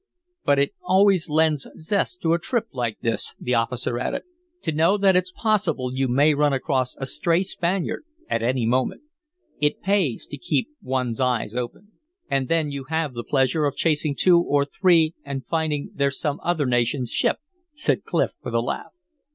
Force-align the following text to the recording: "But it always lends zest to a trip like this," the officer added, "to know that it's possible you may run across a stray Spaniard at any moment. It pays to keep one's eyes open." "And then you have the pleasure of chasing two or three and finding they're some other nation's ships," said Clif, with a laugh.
"But 0.43 0.57
it 0.57 0.71
always 0.81 1.29
lends 1.29 1.67
zest 1.77 2.23
to 2.23 2.33
a 2.33 2.39
trip 2.39 2.65
like 2.71 2.97
this," 3.01 3.35
the 3.39 3.53
officer 3.53 3.99
added, 3.99 4.23
"to 4.63 4.71
know 4.71 4.97
that 4.97 5.15
it's 5.15 5.31
possible 5.31 5.93
you 5.93 6.07
may 6.07 6.33
run 6.33 6.53
across 6.53 6.95
a 6.97 7.05
stray 7.05 7.43
Spaniard 7.43 8.03
at 8.27 8.41
any 8.41 8.65
moment. 8.65 9.03
It 9.59 9.79
pays 9.83 10.25
to 10.31 10.39
keep 10.39 10.69
one's 10.81 11.19
eyes 11.21 11.53
open." 11.55 11.89
"And 12.31 12.47
then 12.47 12.71
you 12.71 12.85
have 12.85 13.13
the 13.13 13.23
pleasure 13.23 13.65
of 13.65 13.75
chasing 13.75 14.15
two 14.15 14.39
or 14.41 14.65
three 14.65 15.13
and 15.23 15.45
finding 15.45 15.91
they're 15.93 16.09
some 16.09 16.39
other 16.43 16.65
nation's 16.65 17.11
ships," 17.11 17.41
said 17.75 18.03
Clif, 18.03 18.31
with 18.43 18.55
a 18.55 18.59
laugh. 18.61 18.93